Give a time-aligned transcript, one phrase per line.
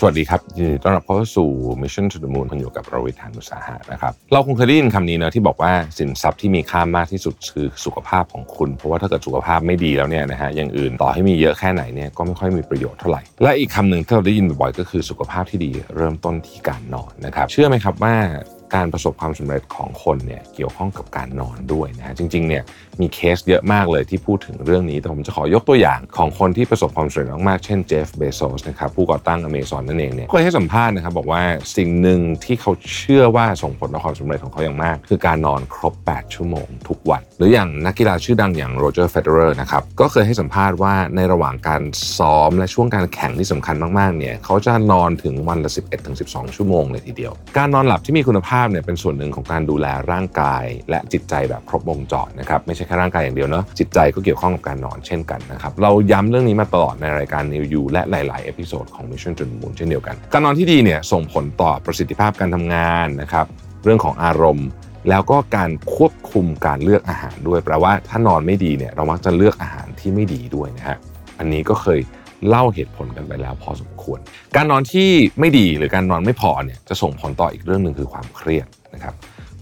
[0.00, 1.48] สวัสดีครับยินดีต้อนรับเข้าสู่
[1.82, 18.14] Mission to the Moon คุณอยู่กับผมรวิศ หาญอุตสาหะนะครับ เราคงเคยได้ยินคำนี้นะที่บอกว่าสินทรัพย์ที่มีค่ามากที่สุดคือสุขภาพของคุณ เพราะว่าถ้าเกิดสุขภาพไม่ดีแล้วเนี่ยนะฮะอย่างอื่นต่อให้มีเยอะแค่ไหนเนี่ยก็ไม่ค่อยมีประโยชน์เท่าไหร่ และอีกคำหนึ่งที่เราได้ยินบ่อยๆก็คือสุขภาพที่ดีเริ่มต้นที่การนอนนะครับ เชื่อไหมครับว่า
[18.74, 22.62] การประสบความสำเร็จของคนเนี่ยเกี่ยวข้องกับการนอนด้วยนะจริงๆเนี่ย
[23.00, 31.42] มีเคสเยอะมากเลยที่พูดถึงเรื่องนี้แต่ผมจะขอยกตัวอย่างของคนที่ประสบความสำเร็จมากๆเช่น Jeff Bezos นะครับผู้ก่อตั้งอเมซอนนั่นเองเนี่ยเคยให้สัมภาษณ์นะครับบอกว่า
[31.76, 41.82] สิ่งหนึ่งที่เขาเชื่อว่าส่งผลต่อความสำเร็จของเขาอย่างมาก คือการนอนครบ 8 ชั่วโมงทุกวัน หรืออย่างนักกีฬาชื่อดังอย่าง Roger Federer นะครับก็เคยให้สัมภาษณ์ว่าในระหว่างการ
[42.18, 45.70] ซ้อมและช่วงการแข่งที่สำคัญมากๆเนี่ยเขาจะนอนถึงวันละ
[46.12, 63.46] 11-12 ชั่วโมงเลยทีเดียว การนอนหลับที่มีคุณภาพาพเนี่ยเป็นส่วนหนึ่งของการดูแลร่างกาย และจิตใจแบบครบวงจรนะครับไม่ใช่แค่ร่างกายอย่างเดียวเนาะจิตใจก็เกี่ยวข้องกับการนอนเช่นกันนะครับเราย้ำเรื่องนี้มาตลอดในรายการ New You และหลาย ๆ episode ของ Mission to the Moon เช่นเดียวกัน การนอนที่ดีเนี่ยส่งผลต่อประสิทธิภาพการทำงานนะครับ
[63.84, 64.68] เรื่องของอารมณ์
[65.10, 70.96] แล้วก็การควบคุมการเลือกอาหารด้วยแปลว่าถ้านอนไม่ดีเนี่ยเรามักจะเลือกอาหารที่ไม่ดีด้วยนะฮะ
[71.38, 72.00] อันนี้ก็เคย
[72.48, 74.18] เล่าเหตุผลกันไปแล้วพอสมควร
[74.56, 79.14] การนอนที่ไม่ดีหรือการนอนไม่พอเนี่ยจะส่งผลต่ออีกเรื่องหนึ่งคือความเครียดนะครับ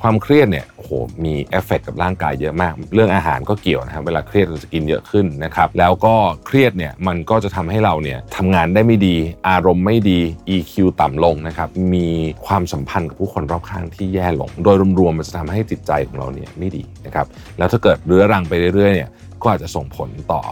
[0.02, 0.90] ความเครียดเนี่ยโอ้โห
[1.24, 6.14] มีเอฟเฟกกับร่างกายเยอะมาก เรื่องอาหารก็เกี่ยวนะครับเวลาเครียดเราจะกินเยอะขึ้นนะครับแล้วก็
[6.46, 9.16] เครียดเนี่ยมันก็จะทำให้เราเนี่ยทำงานได้ไม่ดี
[9.48, 10.20] อารมณ์ไม่ดี
[10.54, 12.08] EQ ต่ำลงนะครับมี
[12.46, 17.26] ความสัมพันธ์กับผู้คนรอบข้างที่แย่ลง โดยรวมๆมันจะทำให้จิตใจของเราเนี่ยไม่ดีนะครับ
[17.58, 19.10] แล้วถ้าเกิดเรื้อรังไปเรื่อยๆเนี่ย
[19.42, 20.42] ก็อาจจะส่งผลต่อ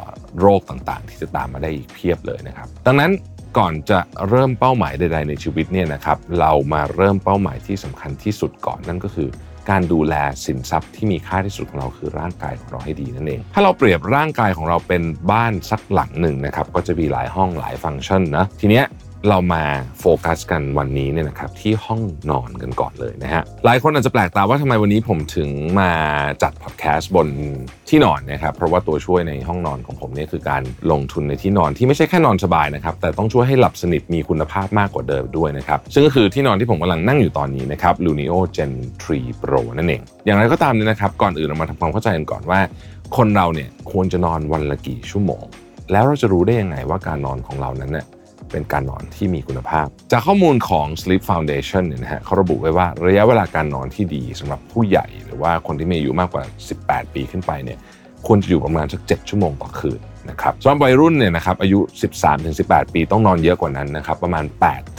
[0.41, 3.11] โรคต่างๆ ที่จะตามมาได้อีกเพียบเลยนะครับ ดังนั้น
[3.59, 9.29] ก่อนจะเริ่มเป้าหมายใด ๆ ในชีวิตเนี่ยนะครับ เรามาเริ่มเป้าหมายที่สำคัญที่สุดก่อนนั่นก็คือ
[9.71, 10.15] การดูแล
[10.47, 18.85] สินทรัพย์ที่มีค่าที่สุดของเราคือร่างกายของเราให้ดีนั่นเอง ถ้าเราเปรียบร่างกายของเราเป็นบ้านสักหลังหนึ่งนะครับก็จะมีหลายห้องหลายฟังก์ชันนะทีเนี้ย
[19.29, 19.65] เรามา
[20.01, 25.51] โฟกัสกันวันนี้เนี่ยนะครับที่ห้องนอนกันก่อนเลยนะฮะหลายคนอาจจะแปลกตาว่าทำไมวันนี้ผมถึง
[25.81, 25.93] มา
[26.43, 27.29] จัดพอดแคสต์บน
[27.89, 30.63] ที่นอนนะครับเพราะว่าตัวช่วยในห้องนอนของผมเนี่ยคือการ
[30.93, 38.73] ลงทุนในที่นอนที่ไม่ใช่แค่นอนสบายนะครับแต่ต้องช่วยให้หลับสนิทมีคุณภาพมากกว่าเดิมด้วยนะครับซึ่งก็คือที่นอนที่ผมกำลังนั่งอยู่ตอนนี้นะครับ Luno Gen
[39.03, 42.61] 3 Pro นั่นเอง อย่างไรก็ตามเนี่ยนะครับก่อนอื่นเรามาทำความเข้าใจกันก่อนว่า
[43.17, 45.45] คนเราเนี่ยควรจะนอนวันละกี่ชั่วโมง
[45.93, 48.07] แล้วเราจะรู้ได้ยังไงว่าการนอนของเรานั้นเนี่ย
[48.53, 56.45] เป็นการนอนที่มีคุณภาพ จากข้อมูลของ Sleep Foundation เนี่ยนะฮะเขาระบุไว้ว่าระยะเวลาการนอนที่ดีสำหรับผู้ใหญ่ หรือว่าคนที่มีอายุมากกว่า
[56.79, 57.79] 18 ปีขึ้นไปเนี่ย
[58.27, 61.81] ควรจะอยู่ประมาณสัก 7 ชั่วโมงต่อคืน นะครับสำหรับวัยรุ่นเนี่ยนะครับอายุ
[62.37, 64.45] 13-18 ปีต้องนอนเยอะกว่านั้นนะครับประมาณ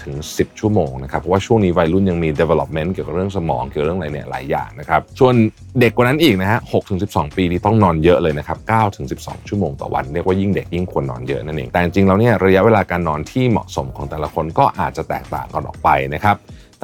[0.02, 5.36] 8-10 ชั่วโมงนะครับเพราะว่าช่วงนี้วัยรุ่นยังมี development เกี่ยวกับเรื่องสมองเกี่ยวกับเรื่องอะไรเนี่ยหลายอย่างนะครับส่วน
[5.80, 6.60] เด็กกว่านั้นอีกนะฮะ
[6.98, 8.58] 6-12 ปีนี่ต้องนอนเยอะเลยนะครับ
[9.04, 16.36] 9-12 ชั่วโมงต่อวันเรียกว่ายิ่งเด็กยิ่งควรนอนเยอะนั่นเองแต่จริงๆแล้วเนี่ยระยะเวลาการนอนที่เหมาะสมของแต่ละคนก็อาจจะแตกต่างกันออกไปนะครับ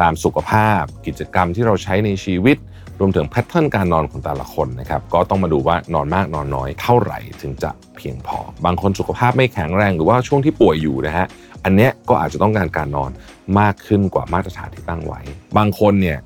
[0.02, 2.58] ตามสุขภาพกิจกรรมที่เราใช้ในชีวิต
[3.00, 11.26] รวมถึงแพทเทิร์นการนอนของแต่ละคนนะครับก็ต้องมาดูว่านอนมากนอนน้อยเท่าไหร่ถึงจะเพียงพอ บางคนสุขภาพไม่แข็งแรงหรือว่าช่วงที่ป่วยอยู่นะฮะ
[11.64, 13.12] อันเนี้ยก็อาจจะต้องการการนอน
[13.60, 15.20] มากขึ้นกว่ามาตรฐานที่ตั้งไว้
[15.58, 16.18] บางคนเนี่ย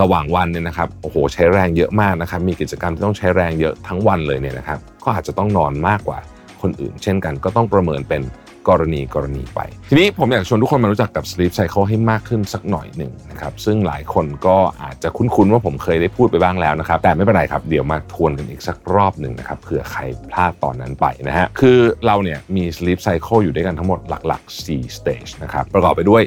[0.00, 6.18] ระหว่างวันเนี่ยนะครับโอ้โหใช้แรงเยอะมากนะครับมีกิจกรรมที่ต้องใช้แรงเยอะทั้งวันเลยเนี่ยนะครับก็อาจจะต้องนอนมากกว่า
[6.62, 8.22] คนอื่น เช่นกันก็ต้องประเมินเป็น
[8.68, 26.22] กรณีกรณีไป ทีนี้ผมอยากชวนทุกคนมารู้จักกับ Sleep Cycle ให้มากขึ้นสักหน่อยหนึ่งนะครับซึ่งหลายคนก็อาจจะคุ้นๆว่าผมเคยได้พูดไปบ้างแล้วนะครับแต่ไม่เป็นไรครับเดี๋ยวมาทวนกันอีกสักรอบหนึ่งนะครับเผื่อใครพลาดตอนนั้นไปนะฮะคือเราเนี่ยมี Sleep Cycle อยู่ด้วยกันทั้งหมดหลักๆ4 stage นะครับประกอบไปด้วย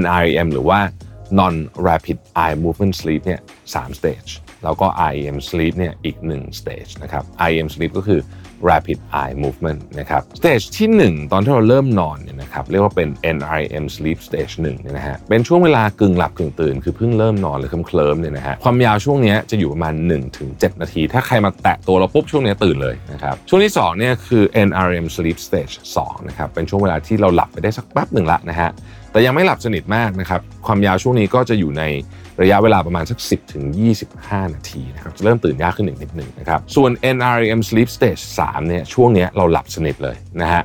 [0.00, 0.80] NREM หรือว่า
[1.40, 1.54] Non
[1.88, 3.40] Rapid Eye Movement Sleep เนี่ย
[3.74, 4.30] 3 stage
[4.64, 8.20] แล้วก็ REM Sleep เนี่ยอีก1 stage นะครับ REM Sleep ก็คือ
[8.70, 19.94] Rapid Eye Movement นะครับ stage ที่ 1 ตอนที่เราเริ่มนอนเนี่ยนะครับเรียกว่าเป็น NREM Sleep Stage 1เนี่ยนะฮะเป็นช่วงเวลากึ่งหลับกึ่งตื่น คือเพิ่งเริ่มนอนหรือเคลิ้มๆเนี่ยนะฮะความยาวช่วงนี้จะอยู่ประมาณ
[20.38, 28.70] 1-7 นาที ถ้าใครมาแตะตัวเราปุ๊บช่วงนี้ตื่นเลยนะครับช่วงที่2เนี่ยคือ NREM Sleep Stage 2นะครับเป็นช่วงเวลาที่เราหลับไปได้สักแป๊บหนึ่งละนะฮะ
[29.18, 31.82] แต่ยังไม่หลับสนิทมากนะครับ ความยาวช่วงนี้ก็จะอยู่ใน
[32.42, 33.64] ระยะเวลาประมาณสัก 10ถึง
[34.08, 40.62] 25 นาทีนะครับจะเริ่มตื่นยากขึ้นอีกนิดหนึ่งนะครับส่วน NREM Sleep Stage 3เนี่ยช่วงนี้เราหลับสนิทเลยนะฮะ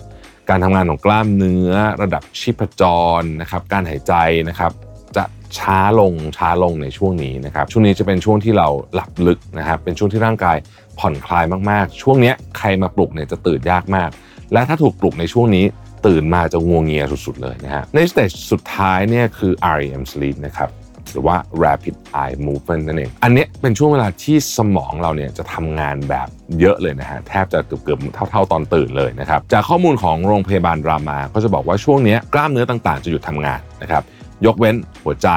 [0.49, 1.71] การทำงานของกล้ามเนื้อ
[2.01, 2.83] ระดับชีพจ
[3.21, 4.13] รนะครับการหายใจ
[4.49, 4.71] นะครับ
[5.17, 5.23] จะ
[5.57, 10.57] ช้าลงช้าลงในช่วงนี้นะครับช่วงนี้จะเป็นช่วงที่เราหลับลึกนะครับเป็นช่วงที่ร่างกาย
[10.99, 14.09] ผ่อนคลายมากๆ ช่วงนี้ใครมาปลุกเนี่ยจะตื่นยากมาก
[14.53, 15.65] และถ้าถูกปลุกในช่วงนี้
[16.07, 20.71] ตื่นมาจะงวงเงียสุด ๆ เลยนะฮะในสเตจสุดท้ายเนี่ยคือ REM sleep นะครับ
[21.11, 26.27] หรือว่า rapid eye movement นั่นเอง อันนี้เป็นช่วงเวลาที่สมองเราเนี่ยจะทำงานแบบ
[26.59, 27.99] เยอะเลยนะฮะ แทบจะเกือบเกือบ
[28.31, 34.03] เท่า ๆ ตอนตื่นเลยนะครับ จากข้อมูลของโรงพยาบาลรามาก็จะบอกว่าช่วงนี้กล้ามเนื้อต่างๆ จะหยุดทำงานนะครับ
[34.45, 35.29] ยกเว้นหัวใจ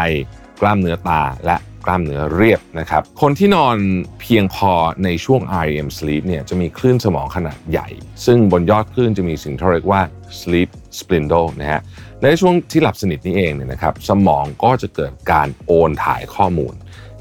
[0.61, 3.77] กล้ามเนื้อตาและกล้ามเนื้อเรียบนะครับ คนที่นอน
[4.21, 4.73] เพียงพอ
[5.05, 7.89] ในช่วง REM sleep เนี่ยจะมีคลื่นสมองขนาดใหญ่
[8.25, 10.03] ซึ่งบนยอดคลื่นจะมีสิ่งที่เรียกว่า
[10.41, 11.81] sleep spindle นะฮะ
[12.23, 16.75] ในช่วงที่หลับสนิทนี้เองเนี่ยนะครับสมองก็จะเกิดการโอนถ่ายข้อมูล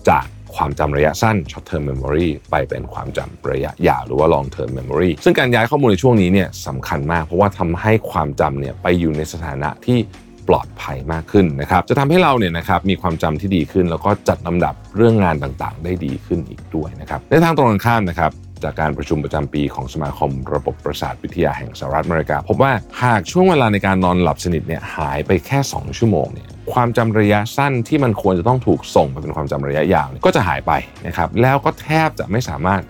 [0.09, 0.25] จาก
[0.55, 9.99] ความจำระยะสั้น short term memory ไปเป็นความจำระยะยาวหรือว่า long term memory ซึ่งการย้ายข้อมูลในช่วงนี้เนี่ยสำคัญมาก เพราะว่าทำให้ความจำเนี่ยไปอยู่ในสถานะที่
[10.47, 18.31] ปลอดภัยมากขึ้นนะครับ จะทำให้เราเนี่ยนะครับมีความจำที่ดีขึ้น แล้วก็จัดลำดับเรื่องงานต่างๆ ได้ดีขึ้นอีกด้วยนะครับ ในทางตรงกันข้ามนะครับ
[18.63, 22.73] จากการประชุมประจำปีของสมาคมระบบประสาทวิทยาแห่งสหรัฐอเมริกา พบว่า
[23.03, 30.71] หากช่วงเวลาในการนอนหลับสนิทเนี่ยหายไปแค่ 2 ชั่วโมงเนี่ยความจำระยะสั้นที่มันควรจะต้องถูกส่งไปเป็นความจำระยะยาวก็จะหายไป
[31.07, 32.81] นะครับแล้วก็แทบจะไม่สามารถ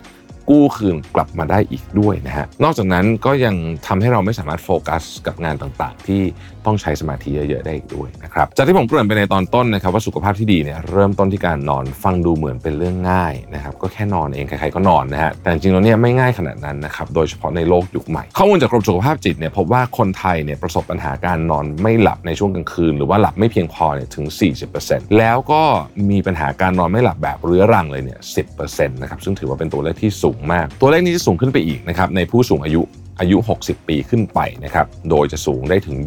[0.50, 3.56] กู้คืนกลับมาได้อีกด้วยนะฮะนอกจากนั้นก็ยัง
[3.88, 6.22] ทำให้เราไม่สามารถโฟกัสกับงานต่างๆ ที่
[6.66, 24.26] ต้องใช้สมาธิเยอะๆได้อีกด้วยนะครับจากที่ผมเกริ่นไปในตอนต้นนะครับว่าสุขภาพที่ดีเนี่ยเริ่มต้นที่การนอนฟังดูเหมือนเป็นเรื่องง่ายนะครับก็แค่นอนเองใครๆก็นอนนะฮะแต่จริงๆแล้วเนี่ยไม่ง่ายขนาดนั้นนะครับโดยเฉพาะในโลกยุคใหม่ ข้อมูลจากกรมสุขภาพจิตเนี่ยพบว่าคนไทยเนี่ยประสบปัญหาการนอนไม่หลับในช่วงกลางคืน หรือว่าหลับไม่เพียงพอเนี่ยถึง
[24.72, 25.62] 40%แล้วก็
[26.10, 28.20] มีปัญหาการนอนไม่หลับแบบเรื้อรังเลยเนี่ย
[28.58, 32.82] 10%นะครับซึ่งถือว่าเป็นตัวเลขที่สูงมาก ตัวเลขนี้จะสูงขึ้นไปอีกนะครับในผู้สูงอายุ
[33.20, 35.98] อายุ 60 ปีขึ้นไปนะครับ โดยจะสูงได้ถึง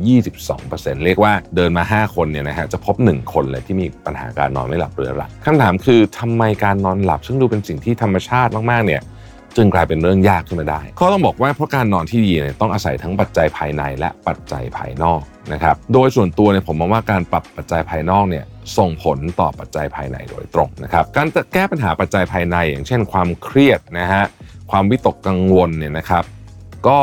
[0.49, 9.03] 22%เรียกว่าเดินมา 5 คนเนี่ยนะฮะ จะพบ 1 คนเลยที่มีปัญหาการนอนไม่หลับเรื้อรังคำถามคือทำไมการนอนหลับ ซึ่งดูเป็นสิ่งที่ธรรมชาติมาก ๆ เนี่ย
[9.57, 15.21] จึงกลายเป็นเรื่องยากขึ้นมาได้ ก็ต้องบอกว่าเพราะการนอนที่ดีเนี่ยต้องอาศัยทั้งปัจจัยภายในและปัจจัยภายนอก
[15.53, 18.45] นะครับ โดยส่วนตัวเนี่ยผมมองว่าการปรับปัจจัยภายนอกเนี่ย
[18.79, 24.25] ส่งผลต่อปัจจัยภายในโดยตรงนะครับ การแก้ปัญหาปัจจัยภายใน อย่างเช่น ความเครียดนะฮะ
[24.71, 26.25] ความวิตกกังวลเนี่ยนะครับ
[26.89, 26.99] ก็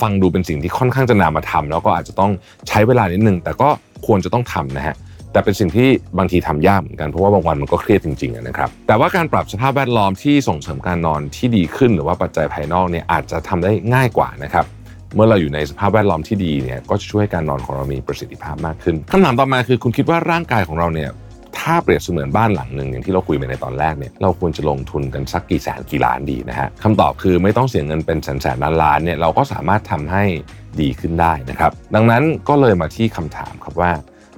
[0.00, 2.32] ฟังดูเป็นสิ่งที่ค่อนข้างจะนามาทำแล้วก็อาจจะต้อง
[2.68, 3.68] ใช้เวลานิดนึงแต่ก็
[4.06, 4.96] ควรจะต้องทำนะฮะ
[5.32, 5.88] แต่เป็นสิ่งที่
[6.18, 14.64] บางทีทำยากเหมือนกันเพราะว่าบางวันมันก็เครียดจริงๆนะครับแต่ว่าการปรับสภาพแวดล้อมที่ส่งเสริมการนอนที่ดีขึ้น หรือว่าปัจจัยภายนอกเนี่ยอาจจะทำได้ง่ายกว่านะครับ
[15.14, 21.10] เมื่อเราอยู่ในสภาพแวดล้อมที่ดีเนี่ยก็จะช่วยการนอนของเรามีประสิทธิภาพมากขึ้นคำถามต่อมาคือคุณคิดว่าร่างกายของเราเนี่ย
[21.58, 30.24] ถ้าเปรียบเสมือนบ้านหลังหนึ่งอย่างที่เราคุยไปในตอนแรกเนี่ยเราควรจะลงทุนกันสักกี่แสนกี่ล้านดีนะฮะคำตอบคือไม่ต้องเสียเงินเป็นแสนแสนล้านล้านเนี่ยเราก็สามารถทำให้
[30.80, 33.90] ดีขึ้นได้นะครับ ดังนั้นก็เลยมาที่คำถามครับว่า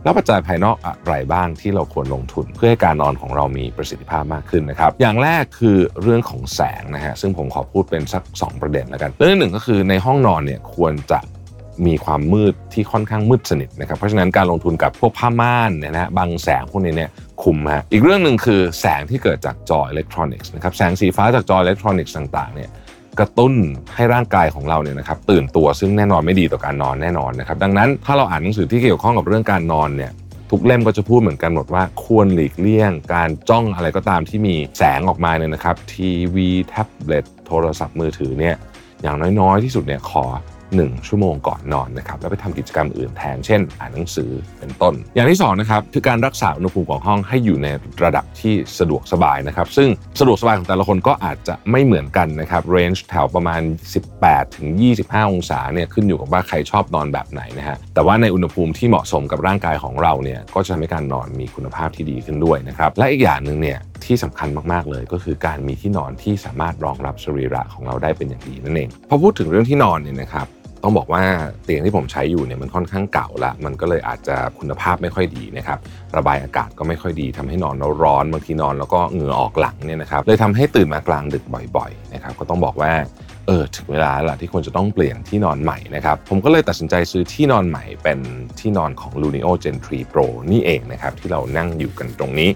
[0.05, 11.21] แล้วปัจจัยภายนอกอะไรบ้างที่เราควรลงทุน เพื่อให้การนอนของเรามีประสิทธิภาพมากขึ้นนะครับ อย่างแรกคือเรื่องของแสงนะฮะซึ่งผมขอพูดเป็นสัก 2 ประเด็นแล้วกันเรื่องที่หนึ่งก็คือในห้องนอนเนี่ยควรจะ
[11.87, 17.11] มีความมืดที่ค่อนข้างมืดสนิทนะครับ เพราะฉะนั้นการลงทุนกับพวกผ้าม่านเนี่ยนะฮะบังแสงพวกนี้เนี่ย
[17.43, 22.71] คุมฮะอีกเรื่องหนึ่งคือแสงที่เกิดจากจออิเล็กทรอนิกส์นะครับแสงสีฟ้าจากจออิเล็กทรอนิกส์ต่างๆเนี่ย
[23.21, 23.55] กระตุ้น
[23.95, 30.13] ให้ร่างกายของเราเนี่ยนะครับตื่นตัวซึ่งแน่นอนไม่ดีต่อการนอนแน่นอนนะครับดังนั้นถ้าเราอ่านหนังสือที่เกี่ยวข้องกับเรื่องการนอนเนี่ย
[30.51, 38.57] ทุกเล่มก็จะพูดเหมือนกันหมดว่าควรหลีกเลี่ยง การจ้องอะไรก็ตามที่มีแสงออกมาเนี่ยนะครับทีวีแท็บเล็ตโทรศัพท์มือถือเนี่ย
[39.03, 40.25] อย่างน้อยๆ ที่สุดเนี่ยขอ
[40.81, 47.69] 1 ชั่วโมงก่อนนอนนะครับแล้วไปทำกิจกรรมอื่นแทนเช่น อ่านหนังสือเป็นต้น อย่างที่2นะครับคือการรักษาอุณหภูมิของห้องให้อยู่ใน
[48.05, 49.89] ระดับที่สะดวกสบายนะครับซึ่ง
[50.21, 53.61] สะดวกสบายของแต่ละคนก็อาจจะไม่เหมือนกันนะครับเรนจ์แถวประมาณ
[54.09, 54.69] 18ถึง
[55.01, 70.47] 25 องศาเนี่ยขึ้นอยู่กับว่าใครชอบนอนแบบไหนนะฮะแต่ว่าในอุณหภูมิที่เหมาะสมกับร่างกายของเราเนี่ยก็จะทำให้การนอนมีคุณภาพที่ดีขึ้นด้วยนะครับและอีกอย่างหนึ่งเนี่ยที่สำคัญมากๆเลยก็คือการมีที่นอนที่สามารถรองรับสรีระของเราได้เป็นอย่างดีนั่นเองพอพูดถึงเรื่องที่นอนเนี่ยนะครับ
[70.83, 71.23] ต้องบอกว่า
[71.65, 75.79] เตียงที่ผมใช้อยู่เนี่ยมันค่อนข้างเก่าละมันก็เลยอาจจะคุณภาพไม่ค่อยดีนะครับ
[76.17, 81.45] ระบายอากาศก็ไม่ค่อยดีทำให้นอนแล้วร้อนบางทีนอนแล้วก็เหงื่อออกหลังเนี่ยนะครับเลยทำให้ตื่นมากลางดึก
[81.77, 82.93] บ่อยๆนะครับก็ต้องบอกว่า
[83.47, 88.19] เออถึงเวลาแล้วที่ควรจะต้องเปลี่ยนที่นอนใหม่นะครับผมก็เลยตัดสินใจซื้อที่นอนใหม่เป็น
[88.61, 92.51] ที่นอนของ Lunio Gen 3 Pro นี่เองนะครับที่เรานั่งอยู่กันตรงนี้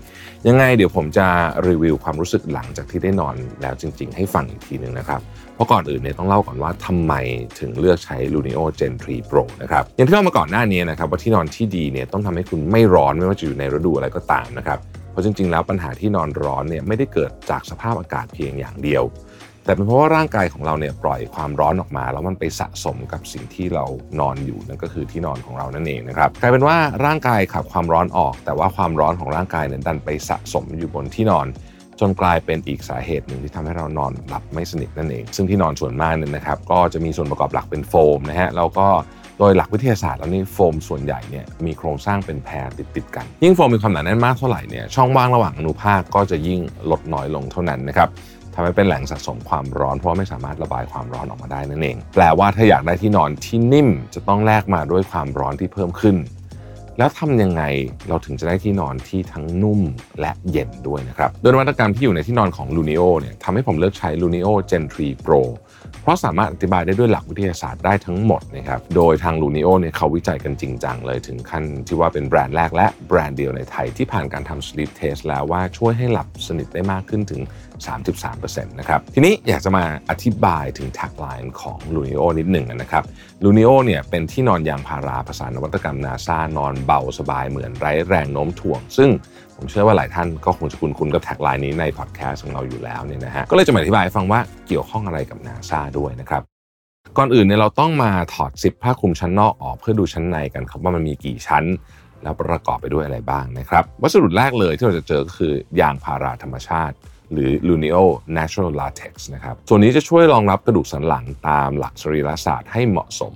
[0.46, 1.26] ยังไงเดี๋ยวผมจะ
[1.68, 5.20] รีวิวความรู้สึกหลังจากที่ได้นอนแล้วจริง ๆ ให้ฟังอีกทีหนึ่งนะครับ
[5.56, 7.12] เพราะก่อนอื่นเนี่ยต้องเล่าก่อนว่าทำไม
[7.60, 14.78] ถึงเลือกใช้ Luno Gen 3 Pro นะครับอย่างที่เล่ามาก่อนหน้านี้นะครับว่าที่นอนที่ดีเนี่ยต้องทำให้คุณไม่ร้อนไม่ว่าจะอยู่ในฤดูอะไรก็ตามนะครับ
[15.10, 19.04] เพราะจริง ๆ แล้วปัญหาที่นอนร้อนเนี่ยไม่ได้เกิดจากสภาพอากาศเพียงอย่างเดียว
[19.64, 23.84] แต่เป็นเพราะว่าร่างกายของเราเนี่ยปล่อยความร้อนออกมา แล้วมันไปสะสมกับสิ่งที่เรา
[24.20, 31.46] นอนอยู่นั่นก็คือที่นอนของเรานั่นเองนะครับกลายเป็นว่าร่างกายขับความร้อนออก แต่ว่าความร้อนของร่างกายเนี่ยดันไปสะสมอยู่บนที่นอน
[32.00, 38.86] จนกลายเป็นอีกสาเหตุหนึ่งที่ทำให้เรานอนหลับไม่สนิทนั่นเอง ซึ่งที่นอนส่วนมากเนี่ยนะครับ ก็จะมีส่วนประกอบหลักเป็นโฟมนะฮะแล้วก็
[39.38, 46.60] โดยหลักวิทยาศาสตร์แล้วนี่โฟมส่วนใหญ่เนี่ยมีโครงสร้างเป็นแพรติดๆกัน ยิ่งโฟมมีความหนาแน่นมากเท่าไหร่เนี่ยช่องว่างระหว่างอนุภาคก็จะยิ่ง
[46.90, 48.08] ลดน้อยลงเท่านั้นนะครับ
[48.54, 56.16] ทำให้เป็นแหล่งสะสมความร้อนเพราะไม่สามารถระบายความร้อนออกมาได้นั่นเอง แปลว่าถ้าอยากได้ที่นอนที่นิ่มจะต้องแลกมาด้วยความร้อนที่เพิ่มขึ้น
[56.98, 57.62] แล้วทำยังไง
[58.08, 59.80] เราถึงจะได้ที่นอนที่ทั้งนุ่ม
[60.20, 65.40] และเย็นด้วยนะครับ โดยนวัตกรรมที่อยู่ในที่นอนของ Lunio เนี่ยทำให้ผมเลือกใช้ Lunio Gen 3 Pro
[66.02, 77.40] เพราะสามารถอธิบายได้ด้วยหลักวิทยาศาสตร์ได้ทั้งหมดนะครับ โดยทาง Lunio เนี่ยเขาวิจัยกันจริงจังเลยถึงขั้นที่ว่าเป็นแบรนด์แรกและแบรนด์เดียวในไทยที่ผ่านการทำ sleep test แล้วว่าช่วยให้หลับสนิทได้มากขึ้นถึง
[77.84, 83.04] 33%นะครับทีนี้อยากจะมาอธิบายถึง tagline ของ Lunio นิดหนึ่งนะครับ
[83.44, 89.10] Lunio เนี่ยเป็นที่นอนยางพาราภาษานวัตกรรมนาซานอนเบาสบายเหมือนไร้แรงโน้มถ่วง ซึ่ง
[89.56, 96.42] ผมเชื่อว่าหลายท่านก็คงจะคุ้นๆกับแท็กไลน์นี้ในพอดแคสต์ของเราอยู่แล้วเนี่ยนะฮะก็เลยจะมาอธิบายให้ฟังว่าเกี่ยวข้องอะไรกับนาซาด้วยนะครับ
[97.18, 101.64] ก่อนอื่นเนี่ยเราต้องมาถอดซิปผ้าคลุมชั้นนอกออกเพื่อดูชั้นในกันครับว่ามันมีกี่ชั้น
[102.22, 106.94] แล้วประกอบไปด้วยอะไรบ้างนะครับ วัสดุแรกเลยที่เราจะเจอก็คือยางพาราธรรมชาติ
[107.32, 108.02] หรือ Luneo
[108.38, 113.34] Natural Latex นะครับส่วนนี้จะช่วยรองรับกระดูกสันหลังตามหลักสรีรศาสตร์ให้เหมาะสม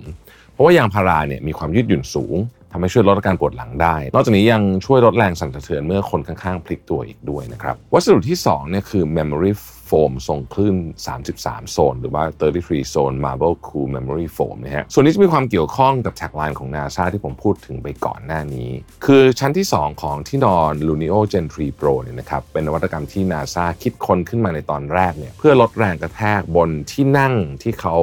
[0.53, 2.37] เพราะว่ายางพาราเนี่ยมีความยืดหยุ่นสูง
[2.71, 9.51] ทำให้ช่วยลดอาการปวดหลังได้ นอกจากนี้ยังช่วยลดแรงสั่นสะเทือนเมื่อคนข้างๆ พลิกตัวอีกด้วยนะครับ วัสดุที่2เนี่ยคือ Memory
[9.91, 10.75] Foam ทรงคลื่น
[11.23, 12.23] 33 โซน หรือว่า
[12.59, 18.69] 33 Zone Marble Cool Memory Foam นะฮะ ส่วนนี้จะมีความเกี่ยวข้องกับแท็กไลน์ของ NASA ที่ผมพูดถึงไปก่อนหน้านี้
[19.05, 27.33] คือชั้นที่ 2 ของที่นอน Lunio Gen 3 Pro เนี่ยนะครับ เป็นนวัตกรรมที่ NASA คิดค้นขึ้นมาในตอนแรกเนี่ยเพื่อลดแรงกระแทกบนที่นั่ง
[27.63, 27.97] ที่เขา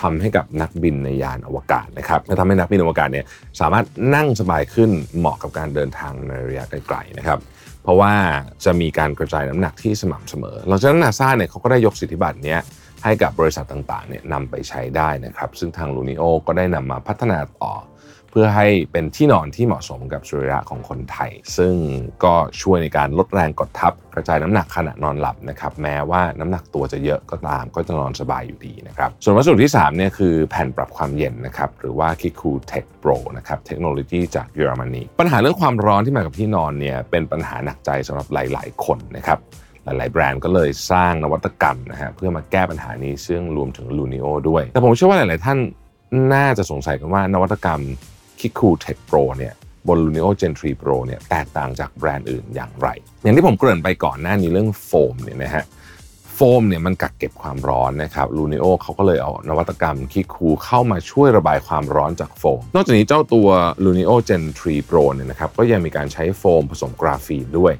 [0.00, 3.26] ทำให้กับนักบินในยานอวกาศนะครับและทำให้นักบินอวกาศเนี่ย
[3.60, 7.38] สามารถนั่งสบายขึ้นเหมาะกับการเดินทางในระยะไกลๆนะครับ
[7.82, 8.12] เพราะว่า
[8.64, 12.56] จะมีการกระจายน้ำหนักที่สม่ำเสมอหลังจากนั้นนาซาเนี่ยเขาก็ได้ยกสิทธิบัตรนี้
[13.04, 17.72] ให้กับบริษัทต่างๆเนี่ยนำไปใช้ได้นะครับ ซึ่งทางลูนิโอก็ได้นำมาพัฒนาต่อ
[18.32, 21.74] เพื่อให้เป็นที่นอนที่เหมาะสมกับสุริยะของคนไทย ซึ่ง
[22.24, 39.38] ก็ช่วยในการลดแรงกดทับ กระจายน้ำหนักขณะนอนหลับนะครับแม้ว่าน้ำหนักตัวจะเยอะก็ตามก็จะนอนสบายอยู่ดีนะครับส่วนวัสดุที่3เนี่ยคือแผ่นปรับความเย็นนะครับหรือว่า Kiku Tech Pro นะครับเทคโนโลยีจากเยอรมนีปัญหาเรื่องความร้อนที่มากับที่นอนเนี่ยเป็นปัญหาหนักใจสำหรับหลาย ๆ คนนะครับ
[39.84, 45.58] หลาย ๆ แบรนด์ก็เลยสร้างนวัตกรรมนะฮะเพื่อมาแก้ปัญหานี้ซึ่งรวมถึง Lunio ด้วย แต่ผมเชื่อว่าหลาย ๆ ท่าน
[46.34, 47.82] น่าจะสงสัยกันว่านวัตกรรม
[48.42, 49.54] คิคูเทคโปรเนี่ย
[49.88, 52.88] บน Lunio Gen 3 Pro เนี่ยแตกต่างจากแบรนด์อื่นอย่างไร
[53.22, 55.64] อย่างที่ผมเกริ่นไปก่อนหน้านี้เรื่องโฟมเนี่ยนะฮะ
[56.34, 63.48] โฟมเนี่ยมันกักเก็บความร้อนนะครับ Lunio เขาก็เลยเอานวัตกรรมคิคูเข้ามาช่วยระบายความร้อนจากโฟม นอกจากนี้เจ้าตัว
[63.84, 67.72] Lunio Gen 3 Pro เนี่ยนะครับก็ยังมีการใช้โฟมผสมกราฟีนด้วย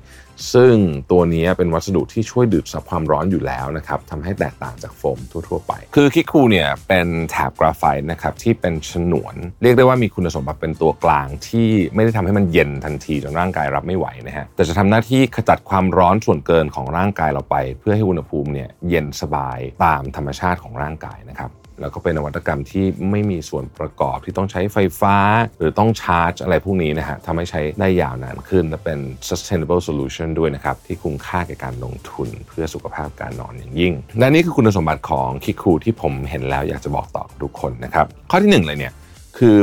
[0.54, 0.75] ซึ่ง
[1.11, 21.50] ตัวนี้เป็นวัสดุที่ช่วยดูดซับความร้อนอยู่แล้วนะครับทำให้แตกต่างจากโฟมทั่วๆไป คือคิคูเนี่ยเป็นแถบกราไฟต์นะครับที่เป็นฉนวน เรียกได้ว่ามีคุณสมบัติเป็นตัวกลางที่ไม่ได้ทำให้มันเย็นทันทีจนร่างกายรับไม่ไหวนะฮะแต่จะทำหน้าที่ขจัดความร้อนส่วนเกินของร่างกายเราไป เพื่อให้อุณหภูมิเนี่ยเย็นสบายตามธรรมชาติของร่างกายนะครับ
[21.81, 25.17] แล้วก็เป็นนวัตกรรมที่ไม่มีส่วนประกอบที่ต้องใช้ไฟฟ้า
[25.59, 28.99] หรือต้องชาร์จอะไรพวกนี้นะฮะทำให้ใช้ได้ยาวนานขึ้น และเป็น
[29.29, 38.93] sustainable solution ด้วยนะครับ ที่คุ้มค่าแก่การลงทุนเพื่อสุขภาพการนอนอย่างยิ่ง และนี่คือคุณสมบัติของคิคูที่ผมเห็นแล้วอยากจะบอกต่อทุกคนนะครับ ข้อที่หนึ่งเลยเนี่ย
[39.38, 39.57] คือ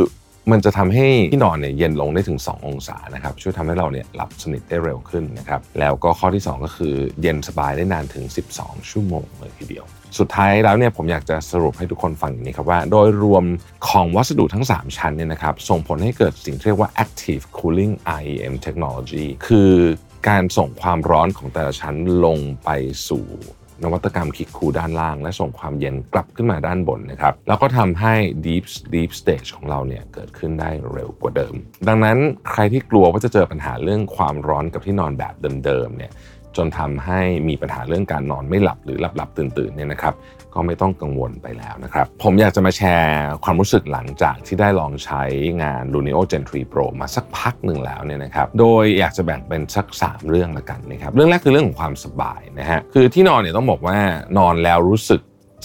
[0.52, 8.26] มันจะทำให้ที่นอนเนี่ยเย็นลงได้ถึง 2 องศานะครับช่วยทำให้เราเนี่ยหลับสนิทได้เร็วขึ้นนะครับแล้วก็ข้อที่ 2 ก็คือเย็นสบายได้นานถึง
[8.56, 9.86] 12 ชั่วโมงเลยทีเดียว
[10.20, 13.46] สุดท้ายแล้วเนี่ยผมอยากจะสรุปให้ทุกคนฟังอย่างนี้ครับว่า โดยรวม
[13.90, 19.72] ของวัสดุทั้ง 3 ชั้นเนี่ยนะครับส่งผลให้เกิดสิ่งที่เรียกว่า active cooling IEM technology คือ
[20.30, 22.70] การส่งความร้อนของแต่ละชั้นลงไป
[23.10, 23.26] สู่
[23.84, 28.14] นวัตกรรมคิกคูด้านล่าง และส่งความเย็นกลับขึ้นมาด้านบนนะครับ แล้วก็ทำให้
[28.46, 31.54] deep deep stage ของเราเนี่ยเกิดขึ้นได้เร็วกว่าเดิม
[31.88, 32.18] ดังนั้น
[32.52, 36.12] ใครที่กลัวว่าจะเจอปัญหาเรื่องความร้อนกับที่นอนแบบเดิมๆเนี่ย
[36.58, 40.16] จนทำให้มีปัญหาเรื่องการนอนไม่หลับหรือหลับหลับตื่นตื่นเนี่ยนะครับ
[40.56, 45.24] ก็ไม่ต้องกังวลไปแล้วนะครับ ผมอยากจะมาแชร์ความรู้สึกหลังจากที่ได้ลองใช้
[45.64, 53.98] งาน Luno Gen 3 Pro มาสักพักหนึ่งแล้วเนี่ยนะครับ โดยอยากจะแบ่งเป็นสัก 3 เรื่องละกันนะครับ เรื่องแรกคือเรื่องของความสบายนะฮะ คือที่นอนเนี่ยต้องบอกว่า
[54.38, 55.22] นอนแล้วรู้สึก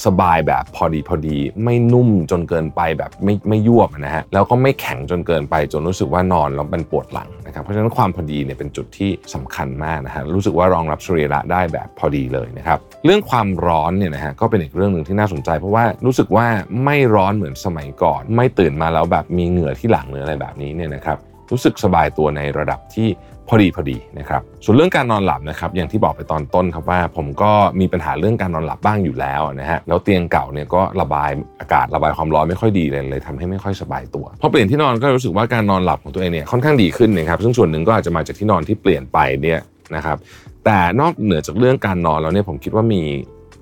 [0.06, 16.46] สบายแบบพอดีพอดี ไม่นุ่มจนเกินไปแบบไม่ไม่ยวบนะฮะแล้วก็ไม่แข็งจนเกินไปจนรู้สึกว่านอนแล้วมันปวดหลังนะครับเพราะฉะนั้นความพอดีเนี่ยเป็นจุดที่สำคัญมากนะฮะรู้สึกว่ารองรับสรีระได้แบบพอดีเลยนะครับเรื่องความร้อนเนี่ยนะฮะก็เป็นอีกเรื่องหนึ่งที่น่าสนใจ เพราะว่ารู้สึกว่า
[16.84, 21.18] ไม่ร้อนเหมือนสมัยก่อน ไม่ตื่นมาแล้วแบบมีเหงื่อที่หลังหรืออะไรแบบนี้เนี่ยนะครับ
[21.52, 23.08] รู้สึกสบายตัวในระดับที่
[23.48, 39.60] พอดีพอดีนะครับส่วนเรื่องการนอนหลับนะครับอย่างที่บอกไปตอนต้นครับว่า ผมก็มีปัญหาเรื่องการนอนหลับบ้างอยู่แล้วนะฮะแล้วเตียงเก่าเนี่ยก็ระบายอากาศระบายความร้อนไม่ค่อยดีเลยเลยทำให้ไม่ค่อยสบายตัวพอเปลี่ยนที่นอนก็รู้สึกว่าการนอนหลับของตัวเองเนี่ยค่อนข้างดีขึ้นนะครับซึ่งส่วนหนึ่งก็อาจจะมาจากที่นอนที่เปลี่ยนไปเนี่ย
[39.96, 40.16] นะครับ
[40.64, 43.02] แต่นอกเหนือจากเรื่องการนอนแล้วเนี่ยผมคิดว่ามี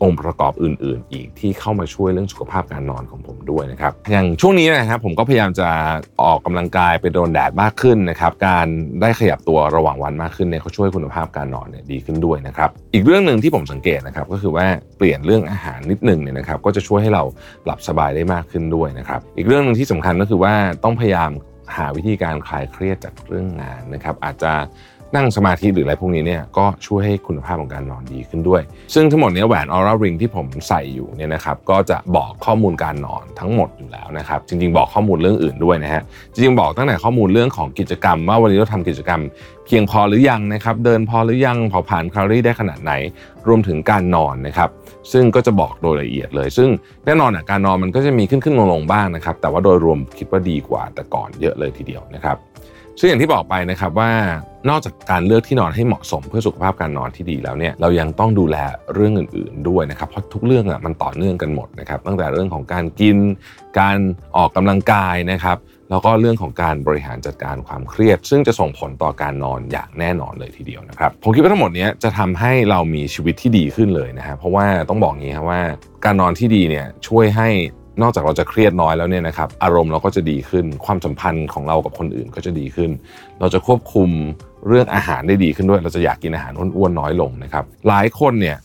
[0.02, 5.68] องค์ประกอบอื่น ๆ อีกที่เข้ามาช่วยเรื่องสุขภาพการนอนของผมด้วยนะครับอย่างช่วงนี้นะครับผมก็พยายามจะ
[6.22, 8.66] ออกกำลังกายไปโดนแดดมากขึ้นนะครับการ
[9.00, 14.66] ได้ขยับตัวระหว่างวันมากขึ้นเนี่ยเขาช่วยคุณภาพการนอนเนี่ยดีขึ้นด้วยนะครับอีกเรื่องหนึ่งที่ผมสังเกตนะครับก็คือว่า
[14.98, 17.22] เปลี่ยนเรื่องอาหารนิดหนึ่งเนี่ยนะครับก็จะช่วยให้เรา
[17.64, 20.54] หลับสบายได้มากขึ้นด้วยนะครับอีกเรื่องหนึ่งที่สำคัญก็คือว่า
[20.84, 21.30] ต้องพยายาม
[21.76, 24.52] หาวิธีการคลายเครียดจากเรื่องงานนะครับอาจจะ
[25.16, 28.62] นั่งสมาธิหรืออะไรพวกนี้เนี่ยก็ช่วยให้คุณภาพของการนอนดีขึ้นด้วย
[28.94, 36.02] ซึ่งทั้งหมดนี้แหวนออร่าริงที่ผมใส่อยู่เนี่ยนะครับก็จะบอกข้อมูลการนอนทั้งหมดอยู่แล้วนะครับจริง ๆ บอกข้อมูลเรื่องอื่นด้วยนะฮะ
[36.32, 39.20] จริงๆบอกตั้งแต่ข้อมูลเรื่องของกิจกรรม ว่าวันนี้เราทำกิจกรรม
[39.66, 42.92] เพียงพอหรือยังนะครับเดินพอหรือยังเผาผลาญแคลอรี่ได้ขนาดไหน
[43.48, 44.70] รวมถึงการนอนนะครับ
[45.12, 46.68] ซึ่งก็จะบอกโดยละเอียดเลย ซึ่ง
[47.06, 52.36] แน่นอนอะการนอนมันก็จะมีขึ้นขึ้นลงลงบ้างนะครับแต่ว่าโดยรวมคิดว่าดีกว่าแต่ก่อนเยอะเลยทีเดียวนะครับ
[52.98, 54.10] ซึ่งอย่างที่บอกไปนะครับว่า
[54.68, 58.56] นอกจากการเลือกที่นอนให้เหมาะสมเพื่อสุขภาพการนอนที่ดีแล้วเนี่ยเรายังต้องดูแล
[58.94, 63.16] เรื่องอื่น ๆ ด้วยนะครับเพราะทุกเรื่องอะมันต่อเนื่องกันหมดนะครับตั้งแต่เรื่องของการกิน
[63.80, 63.98] การ
[64.36, 65.58] ออกกำลังกายนะครับ
[65.90, 75.62] แล้วก็เรื่องของการบริหารจัดการความเครียด ซึ่งจะส่งผลต่อการนอนอย่างแน่นอนเลยทีเดียวนะครับผมคิดว่าทั้งหมดนี้จะทำให้เรามีชีวิตที่ดีขึ้นเลยนะฮะเพราะว่าต้องบอกงี้ครับว่า
[76.04, 77.48] การนอนที่ดีเนี่ยช่วยให้
[78.00, 82.90] นอกจากเราจะเครียดน้อยแล้วเนี่ยนะครับอารมณ์เราก็จะดีขึ้น ความสัมพันธ์ของเรากับคนอื่นก็จะดีขึ้น
[83.40, 84.10] เราจะควบคุม
[84.68, 88.56] เรื่องอาหารได้ดีขึ้นด้วย เราจะอยากกินอาหารอ้วนๆน้อยลงนะครับหลายคนเนี่ย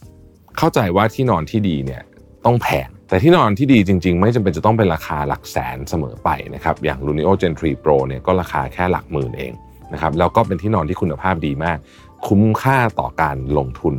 [0.58, 2.02] เข้าใจว่าที่นอนที่ดีเนี่ย
[2.46, 9.54] ต้องแพงแต่ที่นอนที่ดีจริง ๆ ไม่จำเป็นจะต้องเป็นราคาหลักแสนเสมอไปนะครับอย่าง Lunio Gen 3 Pro เนี่ยก็ราคาแค่หลักหมื่นเอง
[9.94, 11.78] นะครับแล้วก็เป็นที่นอนที่คุณภาพดีมาก
[12.28, 13.96] คุ้มค่าต่อการลงทุน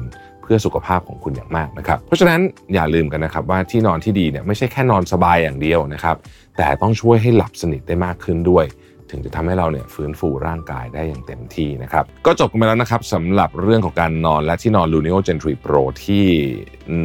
[0.48, 2.40] พื่อสุขภาพของคุณอย่างมากนะครับเพราะฉะนั้น
[2.74, 6.16] อย่าลืมกันนะครับว่าที่นอนที่ดีเนี่ยไม่ใช่แค่นอนสบายอย่างเดียวนะครับ
[6.56, 8.66] แต่ต้องช่วยให้หลับสนิทได้มากขึ้นด้วย
[9.12, 16.24] ถึงจะทำให้เราเนี่ยฟื้นฟูร่างกายได้อย่างเต็มที่นะครับก็จบกันไปแล้วนะครับสำหรับเรื่องของการนอนและที่นอน Lunio Gen 3 Pro ที่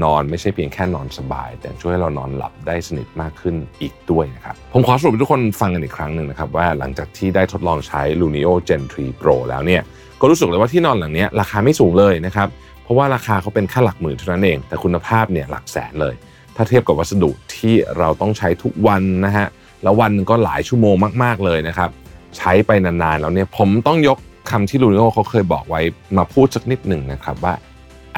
[0.03, 9.81] นอนไม่ใช่เพียงแค่นอนสบาย แต่ช่วยให้เรานอนหลับได้สนิทมากขึ้นอีกด้วยนะครับผมขอสรุปให้ทุกคนฟังกันอีกครั้งหนึ่งนะครับว่าหลังจากที่ได้ทดลองใช้ Lunio Gen 3 Pro แล้วเนี่ย
[10.21, 12.47] ก็รู้สึกเลยว่าที่นอนหลังนี้ราคาไม่สูงเลยนะครับ
[12.83, 16.15] เพราะว่าราคาเขาเป็นแค่หลักหมื่นเท่านั้นเอง แต่คุณภาพเนี่ยหลักแสนเลย
[16.55, 19.47] ถ้าเทียบกับวัสดุที่เราต้องใช้ทุกวันนะฮะ
[19.83, 21.89] แล้ววันนึงก็หลายชั่วโมงมาก ๆเลยนะครับ
[22.37, 24.17] ใช้ไปนานๆแล้วเนี่ยผมต้องยก
[24.49, 25.81] คำที่ลูนิโอเขาเคยบอกไว้
[26.17, 27.53] มาพูดสักนิดหนึ่งนะครับว่า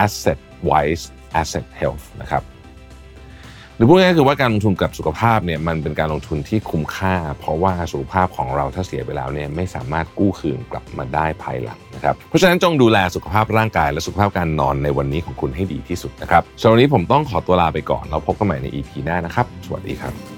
[0.06, 1.06] asset wise
[1.42, 2.44] asset health นะครับ
[3.78, 20.35] หรือพูดง่ายๆคือว่าการลงทุนกับสุขภาพเนี่ยมันเป็นการลงทุนที่คุ้มค่า เพราะว่าสุขภาพของเราถ้าเสียไปแล้วเนี่ยไม่สามารถกู้คืนกลับมาได้ภายหลังนะครับเพราะฉะนั้นจงดูแลสุขภาพร่างกายและสุขภาพการนอนในวันนี้ของคุณให้ดีที่สุดนะครับสำหรับวันนี้ผมต้องขอตัวลาไปก่อนแล้วพบกันใหม่ใน EP หน้านะครับ สวัสดีครับ